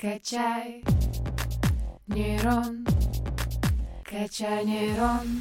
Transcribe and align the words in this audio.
Качай 0.00 0.82
нейрон, 2.06 2.86
качай 4.04 4.64
нейрон. 4.64 5.40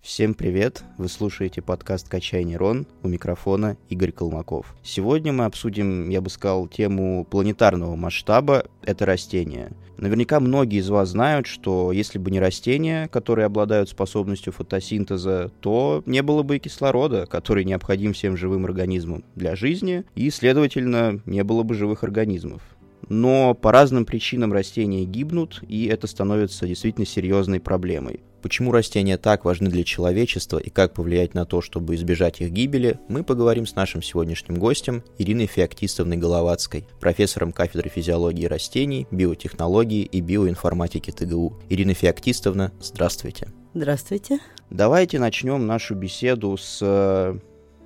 Всем 0.00 0.34
привет! 0.34 0.84
Вы 0.96 1.08
слушаете 1.08 1.60
подкаст 1.60 2.08
«Качай 2.08 2.42
нейрон» 2.42 2.86
у 3.02 3.08
микрофона 3.08 3.76
Игорь 3.88 4.10
Колмаков. 4.10 4.74
Сегодня 4.82 5.32
мы 5.32 5.44
обсудим, 5.44 6.08
я 6.08 6.20
бы 6.20 6.30
сказал, 6.30 6.66
тему 6.66 7.24
планетарного 7.24 7.94
масштаба— 7.94 8.64
это 8.82 9.04
растения. 9.06 9.70
Наверняка 9.98 10.38
многие 10.38 10.78
из 10.78 10.88
вас 10.88 11.10
знают, 11.10 11.46
что 11.46 11.90
если 11.90 12.18
бы 12.18 12.30
не 12.30 12.38
растения, 12.38 13.08
которые 13.08 13.46
обладают 13.46 13.88
способностью 13.88 14.52
фотосинтеза, 14.52 15.50
то 15.60 16.04
не 16.06 16.22
было 16.22 16.44
бы 16.44 16.56
и 16.56 16.60
кислорода, 16.60 17.26
который 17.26 17.64
необходим 17.64 18.12
всем 18.12 18.36
живым 18.36 18.64
организмам 18.64 19.24
для 19.34 19.56
жизни, 19.56 20.04
и, 20.14 20.30
следовательно, 20.30 21.20
не 21.26 21.42
было 21.42 21.64
бы 21.64 21.74
живых 21.74 22.04
организмов 22.04 22.62
но 23.08 23.54
по 23.54 23.72
разным 23.72 24.04
причинам 24.04 24.52
растения 24.52 25.04
гибнут, 25.04 25.62
и 25.66 25.86
это 25.86 26.06
становится 26.06 26.66
действительно 26.66 27.06
серьезной 27.06 27.60
проблемой. 27.60 28.20
Почему 28.42 28.70
растения 28.70 29.18
так 29.18 29.44
важны 29.44 29.68
для 29.68 29.82
человечества 29.82 30.58
и 30.58 30.70
как 30.70 30.94
повлиять 30.94 31.34
на 31.34 31.44
то, 31.44 31.60
чтобы 31.60 31.96
избежать 31.96 32.40
их 32.40 32.50
гибели, 32.50 33.00
мы 33.08 33.24
поговорим 33.24 33.66
с 33.66 33.74
нашим 33.74 34.00
сегодняшним 34.00 34.58
гостем 34.58 35.02
Ириной 35.18 35.46
Феоктистовной 35.46 36.16
Головацкой, 36.16 36.86
профессором 37.00 37.50
кафедры 37.52 37.90
физиологии 37.90 38.46
растений, 38.46 39.08
биотехнологии 39.10 40.02
и 40.02 40.20
биоинформатики 40.20 41.10
ТГУ. 41.10 41.58
Ирина 41.68 41.94
Феоктистовна, 41.94 42.72
здравствуйте. 42.80 43.48
Здравствуйте. 43.74 44.38
Давайте 44.70 45.18
начнем 45.18 45.66
нашу 45.66 45.94
беседу 45.94 46.56
с 46.56 46.78
э, 46.80 47.38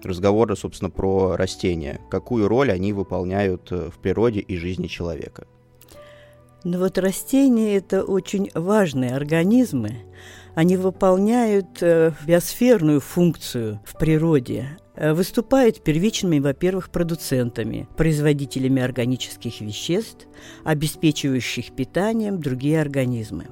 разговора, 0.04 0.54
собственно, 0.54 0.90
про 0.90 1.36
растения. 1.36 2.00
Какую 2.10 2.48
роль 2.48 2.70
они 2.70 2.92
выполняют 2.92 3.70
э, 3.70 3.90
в 3.90 3.98
природе 3.98 4.40
и 4.40 4.56
жизни 4.56 4.86
человека? 4.86 5.46
Ну 6.64 6.78
вот 6.78 6.96
растения– 6.98 7.76
это 7.76 8.04
очень 8.04 8.50
важные 8.54 9.16
организмы. 9.16 9.96
Они 10.54 10.76
выполняют 10.76 11.82
э, 11.82 12.12
биосферную 12.24 13.00
функцию 13.00 13.80
в 13.84 13.98
природе, 13.98 14.78
э, 14.94 15.12
выступают 15.12 15.82
первичными, 15.82 16.38
во-первых, 16.38 16.90
продуцентами, 16.90 17.88
производителями 17.96 18.80
органических 18.80 19.60
веществ, 19.60 20.28
обеспечивающих 20.62 21.74
питанием 21.74 22.40
другие 22.40 22.80
организмы. 22.80 23.46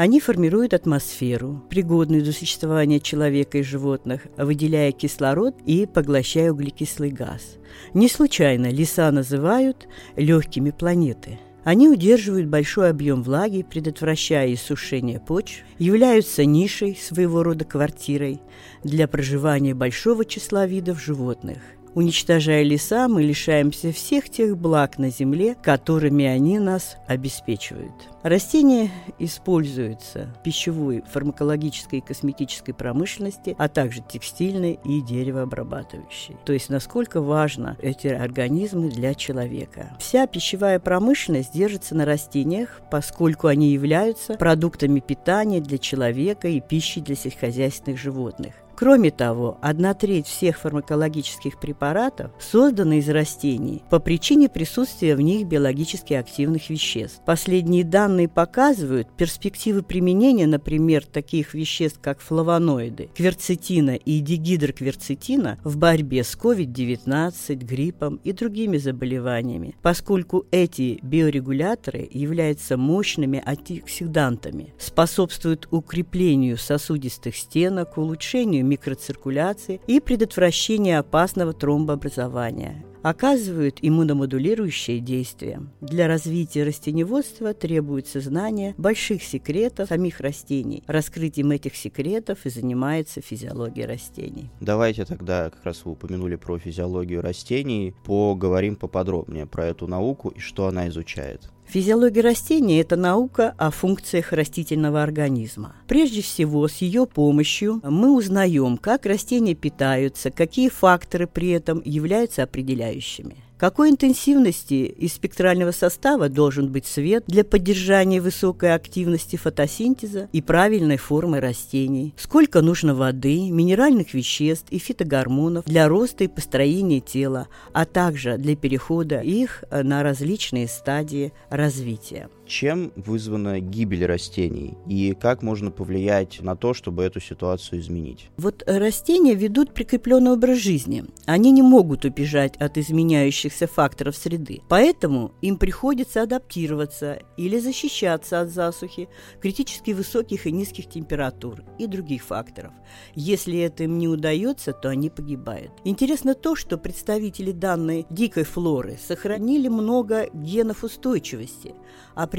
Они 0.00 0.18
формируют 0.18 0.72
атмосферу, 0.72 1.62
пригодную 1.68 2.22
для 2.22 2.32
существования 2.32 3.00
человека 3.00 3.58
и 3.58 3.62
животных, 3.62 4.22
выделяя 4.38 4.92
кислород 4.92 5.54
и 5.66 5.84
поглощая 5.84 6.52
углекислый 6.52 7.10
газ. 7.10 7.58
Не 7.92 8.08
случайно 8.08 8.70
леса 8.70 9.10
называют 9.12 9.88
легкими 10.16 10.70
планеты– 10.70 11.38
они 11.62 11.90
удерживают 11.90 12.46
большой 12.46 12.88
объем 12.88 13.22
влаги, 13.22 13.66
предотвращая 13.68 14.54
иссушение 14.54 15.20
почв, 15.20 15.62
являются 15.78 16.46
нишей, 16.46 16.96
своего 16.96 17.42
рода 17.42 17.66
квартирой, 17.66 18.40
для 18.82 19.06
проживания 19.06 19.74
большого 19.74 20.24
числа 20.24 20.66
видов 20.66 20.98
животных– 21.02 21.58
Уничтожая 21.94 22.62
леса, 22.62 23.08
мы 23.08 23.22
лишаемся 23.22 23.92
всех 23.92 24.30
тех 24.30 24.56
благ 24.56 24.98
на 24.98 25.10
земле, 25.10 25.56
которыми 25.60 26.24
они 26.24 26.58
нас 26.60 26.96
обеспечивают. 27.06 27.92
Растения 28.22 28.90
используются 29.18 30.32
в 30.38 30.42
пищевой, 30.42 31.02
фармакологической 31.10 31.98
и 31.98 32.02
косметической 32.02 32.74
промышленности, 32.74 33.56
а 33.58 33.68
также 33.68 34.02
текстильной 34.02 34.78
и 34.84 35.00
деревообрабатывающей. 35.00 36.36
То 36.44 36.52
есть 36.52 36.68
насколько 36.68 37.20
важно 37.20 37.76
эти 37.80 38.06
организмы 38.08 38.90
для 38.90 39.14
человека. 39.14 39.90
Вся 39.98 40.26
пищевая 40.26 40.78
промышленность 40.78 41.52
держится 41.52 41.94
на 41.94 42.04
растениях, 42.04 42.82
поскольку 42.90 43.48
они 43.48 43.70
являются 43.70 44.34
продуктами 44.34 45.00
питания 45.00 45.60
для 45.60 45.78
человека 45.78 46.46
и 46.48 46.60
пищей 46.60 47.00
для 47.00 47.16
сельскохозяйственных 47.16 47.98
животных. 47.98 48.54
Кроме 48.80 49.10
того, 49.10 49.58
одна 49.60 49.92
треть 49.92 50.26
всех 50.26 50.58
фармакологических 50.60 51.60
препаратов 51.60 52.30
созданы 52.40 53.00
из 53.00 53.10
растений 53.10 53.82
по 53.90 53.98
причине 53.98 54.48
присутствия 54.48 55.16
в 55.16 55.20
них 55.20 55.46
биологически 55.46 56.14
активных 56.14 56.70
веществ. 56.70 57.20
Последние 57.26 57.84
данные 57.84 58.26
показывают 58.26 59.06
перспективы 59.18 59.82
применения, 59.82 60.46
например, 60.46 61.04
таких 61.04 61.52
веществ, 61.52 61.98
как 62.00 62.20
флавоноиды, 62.20 63.10
кверцетина 63.14 63.96
и 63.96 64.18
дигидрокверцетина 64.20 65.58
в 65.62 65.76
борьбе 65.76 66.24
с 66.24 66.34
COVID-19, 66.34 67.56
гриппом 67.56 68.18
и 68.24 68.32
другими 68.32 68.78
заболеваниями, 68.78 69.76
поскольку 69.82 70.46
эти 70.50 71.00
биорегуляторы 71.02 72.08
являются 72.10 72.78
мощными 72.78 73.42
антиоксидантами, 73.44 74.72
способствуют 74.78 75.68
укреплению 75.70 76.56
сосудистых 76.56 77.36
стенок, 77.36 77.98
улучшению 77.98 78.69
микроциркуляции 78.70 79.80
и 79.86 80.00
предотвращения 80.00 80.98
опасного 80.98 81.52
тромбообразования 81.52 82.84
оказывают 83.02 83.78
иммуномодулирующее 83.80 85.00
действие. 85.00 85.62
Для 85.80 86.06
развития 86.06 86.64
растеневодства 86.64 87.54
требуется 87.54 88.20
знание 88.20 88.74
больших 88.76 89.22
секретов 89.22 89.88
самих 89.88 90.20
растений. 90.20 90.84
Раскрытием 90.86 91.50
этих 91.50 91.76
секретов 91.76 92.44
и 92.44 92.50
занимается 92.50 93.20
физиология 93.20 93.86
растений. 93.86 94.50
Давайте 94.60 95.04
тогда, 95.04 95.50
как 95.50 95.64
раз 95.64 95.84
вы 95.84 95.92
упомянули 95.92 96.36
про 96.36 96.58
физиологию 96.58 97.22
растений, 97.22 97.94
поговорим 98.04 98.76
поподробнее 98.76 99.46
про 99.46 99.66
эту 99.66 99.86
науку 99.86 100.28
и 100.28 100.38
что 100.38 100.66
она 100.66 100.88
изучает. 100.88 101.50
Физиология 101.72 102.22
растений– 102.22 102.78
это 102.80 102.96
наука 102.96 103.54
о 103.56 103.70
функциях 103.70 104.32
растительного 104.32 105.04
организма. 105.04 105.76
Прежде 105.86 106.20
всего, 106.20 106.66
с 106.66 106.78
ее 106.78 107.06
помощью 107.06 107.80
мы 107.84 108.12
узнаем, 108.12 108.76
как 108.76 109.06
растения 109.06 109.54
питаются, 109.54 110.32
какие 110.32 110.68
факторы 110.68 111.28
при 111.28 111.50
этом 111.50 111.80
являются 111.84 112.42
определяющими. 112.42 113.36
Какой 113.60 113.90
интенсивности 113.90 114.86
и 114.86 115.06
спектрального 115.06 115.70
состава 115.70 116.30
должен 116.30 116.72
быть 116.72 116.86
свет 116.86 117.24
для 117.26 117.44
поддержания 117.44 118.18
высокой 118.18 118.74
активности 118.74 119.36
фотосинтеза 119.36 120.30
и 120.32 120.40
правильной 120.40 120.96
формы 120.96 121.40
растений? 121.40 122.14
Сколько 122.16 122.62
нужно 122.62 122.94
воды, 122.94 123.50
минеральных 123.50 124.14
веществ 124.14 124.68
и 124.70 124.78
фитогормонов 124.78 125.66
для 125.66 125.88
роста 125.88 126.24
и 126.24 126.28
построения 126.28 127.00
тела, 127.00 127.48
а 127.74 127.84
также 127.84 128.38
для 128.38 128.56
перехода 128.56 129.20
их 129.20 129.62
на 129.70 130.02
различные 130.02 130.66
стадии 130.66 131.34
развития? 131.50 132.30
Чем 132.50 132.92
вызвана 132.96 133.60
гибель 133.60 134.04
растений 134.06 134.74
и 134.84 135.14
как 135.14 135.40
можно 135.40 135.70
повлиять 135.70 136.40
на 136.40 136.56
то, 136.56 136.74
чтобы 136.74 137.04
эту 137.04 137.20
ситуацию 137.20 137.78
изменить? 137.78 138.28
Вот 138.38 138.64
растения 138.66 139.36
ведут 139.36 139.72
прикрепленный 139.72 140.32
образ 140.32 140.58
жизни. 140.58 141.04
Они 141.26 141.52
не 141.52 141.62
могут 141.62 142.04
убежать 142.04 142.56
от 142.56 142.76
изменяющихся 142.76 143.68
факторов 143.68 144.16
среды. 144.16 144.62
Поэтому 144.68 145.32
им 145.40 145.58
приходится 145.58 146.22
адаптироваться 146.22 147.20
или 147.36 147.56
защищаться 147.60 148.40
от 148.40 148.50
засухи, 148.50 149.08
критически 149.40 149.92
высоких 149.92 150.48
и 150.48 150.50
низких 150.50 150.88
температур 150.88 151.62
и 151.78 151.86
других 151.86 152.24
факторов. 152.24 152.72
Если 153.14 153.60
это 153.60 153.84
им 153.84 153.96
не 153.96 154.08
удается, 154.08 154.72
то 154.72 154.88
они 154.88 155.08
погибают. 155.08 155.70
Интересно 155.84 156.34
то, 156.34 156.56
что 156.56 156.78
представители 156.78 157.52
данной 157.52 158.06
дикой 158.10 158.42
флоры 158.42 158.98
сохранили 159.00 159.68
много 159.68 160.28
генов 160.32 160.82
устойчивости– 160.82 161.76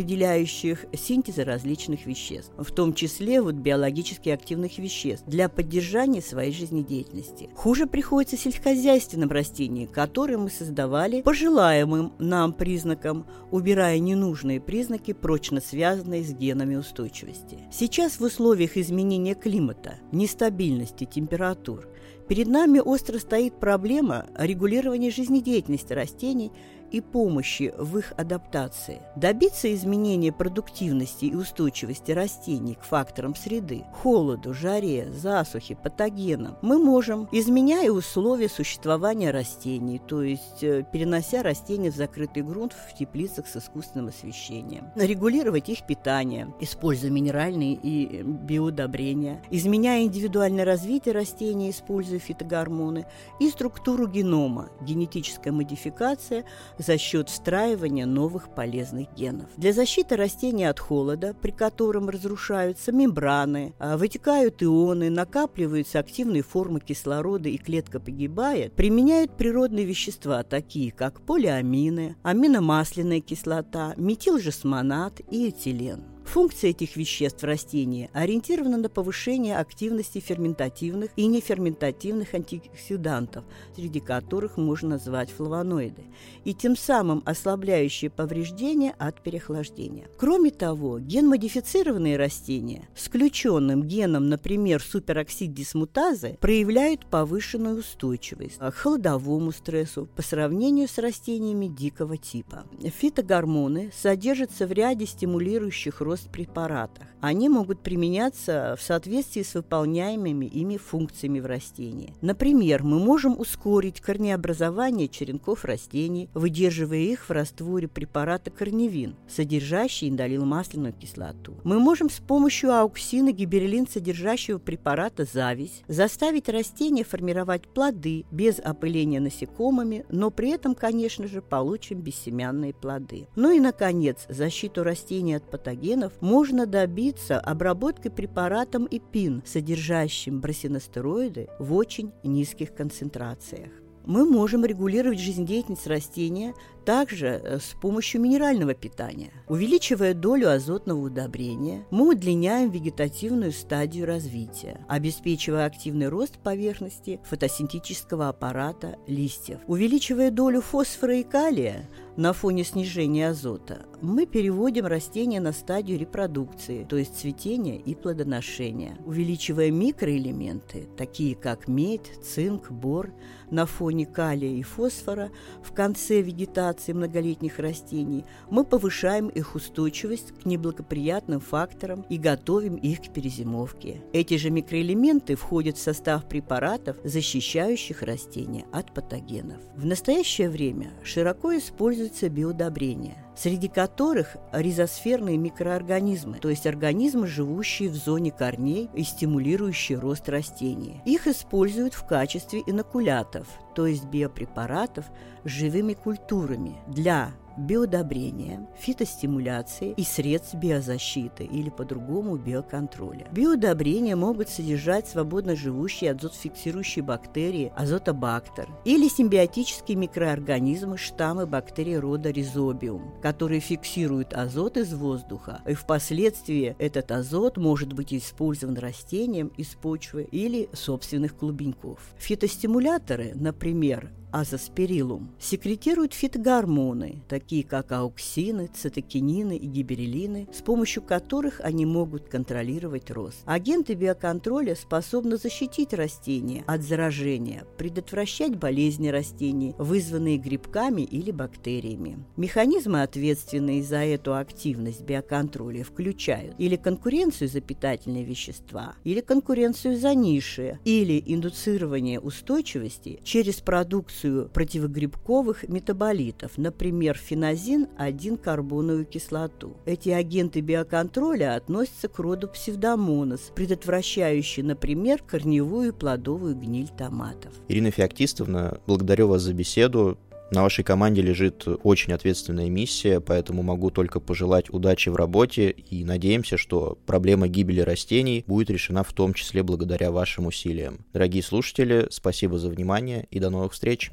определяющих 0.02 0.86
синтезы 0.94 1.44
различных 1.44 2.08
веществ, 2.08 2.52
в 2.58 2.72
том 2.72 2.96
числе 2.96 3.40
вот 3.40 3.54
биологически 3.54 4.30
активных 4.30 4.80
веществ, 4.80 5.24
для 5.28 5.48
поддержания 5.48 6.24
своей 6.24 6.52
жизнедеятельности. 6.52 7.50
Хуже 7.56 7.86
приходится 7.86 8.36
сельскохозяйственным 8.36 9.30
растениям, 9.30 9.88
которые 9.88 10.40
мы 10.40 10.50
создавали 10.50 11.22
по 11.22 11.36
желаемым 11.36 12.14
нам 12.18 12.52
признакам, 12.54 13.28
убирая 13.52 14.00
ненужные 14.00 14.60
признаки, 14.60 15.14
прочно 15.14 15.62
связанные 15.62 16.24
с 16.24 16.34
генами 16.34 16.76
устойчивости. 16.76 17.60
Сейчас 17.72 18.20
в 18.20 18.24
условиях 18.24 18.78
изменения 18.78 19.36
климата, 19.36 20.00
нестабильности 20.12 21.06
температур, 21.06 21.88
перед 22.28 22.48
нами 22.48 22.80
остро 22.80 23.20
стоит 23.20 23.60
проблема 23.60 24.26
регулирования 24.36 25.12
жизнедеятельности 25.12 25.94
растений 25.94 26.52
и 26.92 27.02
помощи 27.02 27.74
в 27.78 27.98
их 27.98 28.14
адаптации. 28.18 29.02
Добиться 29.16 29.74
изменения 29.74 30.32
продуктивности 30.32 31.26
и 31.26 31.36
устойчивости 31.36 32.12
растений 32.12 32.76
к 32.76 32.84
факторам 32.84 33.36
среды– 33.36 33.86
холоду, 33.94 34.54
жаре, 34.54 35.12
засухе, 35.12 35.76
патогенам– 35.76 36.58
мы 36.62 36.78
можем, 36.78 37.28
изменяя 37.32 37.92
условия 37.92 38.50
существования 38.50 39.32
растений, 39.32 40.00
то 40.00 40.22
есть 40.22 40.64
э, 40.64 40.84
перенося 40.92 41.44
растения 41.44 41.92
в 41.92 41.96
закрытый 41.96 42.44
грунт 42.44 42.74
в 42.74 42.94
теплицах 42.98 43.48
с 43.48 43.58
искусственным 43.58 44.10
освещением, 44.10 44.92
регулировать 44.96 45.70
их 45.70 45.86
питание, 45.86 46.54
используя 46.60 47.10
минеральные 47.10 47.74
и 47.74 48.22
биоудобрения, 48.24 49.42
изменяя 49.50 50.04
индивидуальное 50.04 50.66
развитие 50.66 51.14
растений, 51.14 51.70
используя 51.70 52.20
фитогормоны, 52.20 53.06
и 53.40 53.50
структуру 53.50 54.08
генома, 54.08 54.70
генетическая 54.82 55.52
модификация 55.52 56.46
за 56.82 56.98
счет 56.98 57.30
встраивания 57.30 58.06
новых 58.06 58.54
полезных 58.54 59.14
генов. 59.16 59.48
Для 59.58 59.74
защиты 59.74 60.16
растений 60.16 60.66
от 60.66 60.80
холода, 60.80 61.36
при 61.42 61.52
котором 61.52 62.10
разрушаются 62.10 62.92
мембраны, 62.92 63.74
а, 63.80 63.98
вытекают 63.98 64.62
ионы, 64.64 65.10
накапливаются 65.10 66.00
активные 66.00 66.44
формы 66.44 66.80
кислорода 66.80 67.50
и 67.50 67.58
клетка 67.58 68.00
погибает, 68.00 68.74
применяют 68.74 69.38
природные 69.38 69.86
вещества, 69.86 70.44
такие 70.44 70.92
как 70.92 71.22
полиамины, 71.22 72.16
аминомасляная 72.24 73.22
кислота, 73.22 73.94
метилжесмонат 73.98 75.22
и 75.30 75.50
этилен. 75.50 76.04
Функция 76.26 76.70
этих 76.70 76.96
веществ 76.96 77.42
в 77.42 77.46
растении 77.46 78.10
ориентирована 78.14 78.78
на 78.78 78.88
повышение 78.88 79.58
активности 79.58 80.20
ферментативных 80.20 81.12
и 81.18 81.26
неферментативных 81.26 82.34
антиоксидантов, 82.34 83.44
среди 83.76 84.00
которых 84.00 84.56
можно 84.56 84.92
назвать 84.92 85.30
флавоноиды, 85.32 86.04
и 86.46 86.54
тем 86.54 86.78
самым 86.78 87.22
ослабляющие 87.26 88.10
повреждения 88.10 88.94
от 88.98 89.22
переохлаждения. 89.22 90.08
Кроме 90.18 90.52
того, 90.52 91.00
ген-модифицированные 91.00 92.18
растения 92.18 92.88
с 92.96 93.08
включенным 93.08 93.84
геном, 93.84 94.30
например, 94.30 94.82
супероксид-дисмутазы, 94.82 96.38
проявляют 96.40 97.06
повышенную 97.08 97.80
устойчивость 97.80 98.58
к 98.58 98.72
холодовому 98.72 99.52
стрессу 99.52 100.08
по 100.16 100.22
сравнению 100.22 100.88
с 100.88 100.98
растениями 100.98 101.68
дикого 101.68 102.16
типа. 102.18 102.64
Фитогормоны 102.80 103.92
содержатся 103.94 104.66
в 104.66 104.72
ряде 104.72 105.06
стимулирующих 105.06 106.00
рост 106.00 106.11
рост 106.12 106.30
препаратах. 106.30 107.08
Они 107.22 107.48
могут 107.50 107.82
применяться 107.82 108.76
в 108.78 108.84
соответствии 108.84 109.44
с 109.44 109.54
выполняемыми 109.54 110.46
ими 110.46 110.78
функциями 110.78 111.40
в 111.40 111.46
растении. 111.46 112.14
Например, 112.22 112.84
мы 112.84 113.00
можем 113.00 113.40
ускорить 113.40 114.02
корнеобразование 114.02 115.08
черенков 115.08 115.64
растений, 115.64 116.30
выдерживая 116.34 116.98
их 116.98 117.30
в 117.30 117.32
растворе 117.32 117.88
препарата 117.88 118.50
корневин, 118.50 119.16
содержащий 119.30 120.10
индолилмасляную 120.10 120.94
кислоту. 120.94 121.56
Мы 121.64 121.80
можем 121.80 122.10
с 122.10 122.20
помощью 122.20 122.74
ауксина 122.74 123.32
гиберелин 123.32 123.88
содержащего 123.88 124.58
препарата 124.58 125.26
зависть 125.32 125.84
заставить 125.88 126.50
растения 126.50 127.04
формировать 127.04 127.68
плоды 127.68 128.26
без 128.32 128.60
опыления 128.60 129.20
насекомыми, 129.22 130.06
но 130.10 130.32
при 130.32 130.50
этом, 130.50 130.76
конечно 130.76 131.28
же, 131.28 131.42
получим 131.42 132.02
бессемянные 132.02 132.74
плоды. 132.74 133.28
Ну 133.36 133.52
и, 133.52 133.60
наконец, 133.60 134.26
защиту 134.28 134.84
растений 134.84 135.36
от 135.36 135.50
патогенов 135.50 136.01
токсинов 136.02 136.14
можно 136.22 136.66
добиться 136.66 137.40
обработкой 137.40 138.12
препаратом 138.12 138.86
ИПИН, 138.86 139.44
содержащим 139.46 140.42
брасиностероиды 140.42 141.48
в 141.60 141.74
очень 141.74 142.12
низких 142.24 142.74
концентрациях. 142.74 143.72
Мы 144.06 144.26
можем 144.26 144.66
регулировать 144.66 145.20
жизнедеятельность 145.20 145.86
растения 145.86 146.56
также 146.86 147.28
э, 147.28 147.60
с 147.60 147.76
помощью 147.80 148.20
минерального 148.20 148.74
питания. 148.74 149.32
Увеличивая 149.48 150.16
долю 150.16 150.52
азотного 150.52 151.06
удобрения, 151.06 151.86
мы 151.92 152.10
удлиняем 152.10 152.72
вегетативную 152.72 153.52
стадию 153.52 154.08
развития, 154.08 154.84
обеспечивая 154.90 155.68
активный 155.68 156.08
рост 156.08 156.40
поверхности 156.40 157.20
фотосинтетического 157.26 158.30
аппарата 158.30 158.98
листьев. 159.06 159.60
Увеличивая 159.68 160.32
долю 160.32 160.62
фосфора 160.62 161.18
и 161.18 161.24
калия, 161.24 161.88
на 162.18 162.34
фоне 162.34 162.64
снижения 162.64 163.30
азота, 163.30 163.86
мы 164.02 164.26
переводим 164.26 164.86
растения 164.86 165.40
на 165.40 165.54
стадию 165.54 166.00
репродукции, 166.00 166.86
то 166.90 166.98
есть 166.98 167.18
цветения 167.20 167.78
и 167.78 167.94
плодоношения, 167.94 168.98
увеличивая 169.06 169.72
микроэлементы, 169.72 170.88
такие 170.98 171.36
как 171.36 171.68
медь, 171.68 172.12
цинк, 172.24 172.72
бор, 172.72 173.14
на 173.52 173.66
фоне 173.66 174.06
калия 174.06 174.58
и 174.58 174.64
фосфора 174.64 175.30
в 175.62 175.74
конце 175.74 176.22
вегетации 176.22 176.94
многолетних 176.94 177.60
растений, 177.60 178.26
мы 178.50 178.64
повышаем 178.64 179.28
их 179.28 179.56
устойчивость 179.56 180.32
к 180.32 180.46
неблагоприятным 180.46 181.40
факторам 181.40 182.06
и 182.10 182.18
готовим 182.18 182.76
их 182.76 183.02
к 183.02 183.14
перезимовке. 183.14 184.02
Эти 184.14 184.38
же 184.38 184.50
микроэлементы 184.50 185.36
входят 185.36 185.78
в 185.78 185.82
состав 185.82 186.28
препаратов, 186.28 186.98
защищающих 187.04 188.02
растения 188.02 188.66
от 188.72 188.94
патогенов. 188.94 189.62
В 189.76 189.86
настоящее 189.86 190.50
время 190.50 190.92
широко 191.04 191.56
используют 191.56 192.11
используются 192.12 192.30
биодобрения, 192.30 193.18
среди 193.36 193.68
которых 193.68 194.38
ризосферные 194.52 195.38
микроорганизмы, 195.38 196.38
то 196.40 196.50
есть 196.50 196.68
организмы, 196.68 197.28
живущие 197.28 197.90
в 197.90 197.96
зоне 197.96 198.32
корней 198.32 198.90
и 198.94 199.04
стимулирующие 199.04 199.98
рост 199.98 200.28
растений. 200.30 201.02
Их 201.06 201.28
используют 201.28 201.94
в 201.94 202.06
качестве 202.06 202.62
инокулятов, 202.68 203.48
то 203.76 203.88
есть 203.88 204.06
биопрепаратов 204.06 205.06
с 205.44 205.50
живыми 205.50 205.94
культурами 205.94 206.76
для 206.88 207.32
биодобрения, 207.62 208.68
фитостимуляции 208.78 209.94
и 209.96 210.04
средств 210.04 210.56
биозащиты 210.56 211.44
или 211.44 211.70
по-другому 211.70 212.38
биоконтроля. 212.38 213.28
Биодобрения 213.32 214.16
могут 214.16 214.50
содержать 214.50 215.08
свободно 215.08 215.56
живущие 215.56 216.12
азотфиксирующие 216.12 217.04
бактерии 217.04 217.72
азотобактер 217.76 218.68
или 218.86 219.08
симбиотические 219.08 219.98
микроорганизмы 219.98 220.98
штаммы 220.98 221.46
бактерий 221.46 221.98
рода 221.98 222.32
ризобиум, 222.32 223.14
которые 223.22 223.60
фиксируют 223.60 224.34
азот 224.34 224.78
из 224.78 224.94
воздуха, 224.94 225.62
и 225.68 225.74
впоследствии 225.74 226.76
этот 226.80 227.12
азот 227.12 227.58
может 227.58 227.94
быть 227.94 228.14
использован 228.14 228.78
растением 228.78 229.48
из 229.58 229.68
почвы 229.68 230.24
или 230.24 230.70
собственных 230.74 231.38
клубеньков. 231.38 232.00
Фитостимуляторы, 232.18 233.34
например, 233.36 234.12
азоспирилум, 234.32 235.32
секретируют 235.40 236.14
фитогормоны, 236.14 237.24
такие 237.28 237.64
как 237.64 237.92
ауксины, 237.92 238.70
цитокинины 238.74 239.58
и 239.58 239.68
гиберелины, 239.68 240.48
с 240.54 240.62
помощью 240.62 241.04
которых 241.04 241.60
они 241.62 241.86
могут 241.86 242.30
контролировать 242.30 243.12
рост. 243.12 243.42
Агенты 243.46 243.94
биоконтроля 243.94 244.76
способны 244.76 245.38
защитить 245.38 245.94
растения 245.94 246.64
от 246.68 246.84
заражения, 246.84 247.66
предотвращать 247.78 248.56
болезни 248.56 249.10
растений, 249.10 249.76
вызванные 249.78 250.38
грибками 250.38 251.02
или 251.02 251.32
бактериями. 251.32 252.18
Механизмы, 252.38 253.02
ответственные 253.02 253.84
за 253.84 253.98
эту 253.98 254.36
активность 254.36 255.02
биоконтроля, 255.02 255.84
включают 255.84 256.56
или 256.58 256.76
конкуренцию 256.76 257.48
за 257.48 257.62
питательные 257.62 258.24
вещества, 258.24 258.96
или 259.04 259.22
конкуренцию 259.22 259.98
за 259.98 260.16
ниши, 260.16 260.80
или 260.86 261.22
индуцирование 261.26 262.20
устойчивости 262.20 263.20
через 263.24 263.62
продукцию 263.62 264.21
продукцию 264.22 264.50
противогрибковых 264.50 265.68
метаболитов, 265.68 266.58
например, 266.58 267.18
фенозин 267.18 267.88
1-карбоновую 267.98 269.06
кислоту. 269.06 269.76
Эти 269.86 270.10
агенты 270.10 270.62
биоконтроля 270.62 271.56
относятся 271.56 272.08
к 272.08 272.20
роду 272.20 272.48
псевдомонос, 272.48 273.52
предотвращающие, 273.56 274.66
например, 274.66 275.24
корневую 275.24 275.90
и 275.90 275.92
плодовую 275.92 276.56
гниль 276.56 276.90
томатов. 276.90 277.54
Ирина 277.68 277.92
Феоктистовна, 277.92 278.80
благодарю 278.88 279.28
вас 279.28 279.42
за 279.42 279.54
беседу. 279.54 280.18
На 280.52 280.64
вашей 280.64 280.84
команде 280.84 281.22
лежит 281.22 281.66
очень 281.66 282.12
ответственная 282.12 282.70
миссия, 282.70 283.22
поэтому 283.22 283.64
могу 283.64 283.90
только 283.90 284.20
пожелать 284.20 284.70
удачи 284.70 285.08
в 285.08 285.16
работе 285.16 285.70
и 285.70 286.04
надеемся, 286.04 286.58
что 286.58 286.98
проблема 287.06 287.48
гибели 287.48 287.80
растений 287.80 288.44
будет 288.46 288.70
решена 288.70 289.06
в 289.06 289.14
том 289.14 289.34
числе 289.34 289.64
благодаря 289.64 290.12
вашим 290.12 290.48
усилиям. 290.48 291.06
Дорогие 291.14 291.42
слушатели, 291.42 292.08
спасибо 292.12 292.60
за 292.60 292.68
внимание 292.68 293.28
и 293.32 293.40
до 293.40 293.50
новых 293.50 293.72
встреч. 293.72 294.12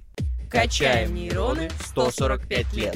Качаем 0.48 1.16
нейроны 1.16 1.70
145 1.80 2.72
лет. 2.74 2.94